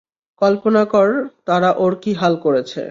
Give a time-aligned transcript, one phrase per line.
[0.41, 1.09] কল্পনা কর
[1.45, 2.79] তারা ওর কি হাল করেছে।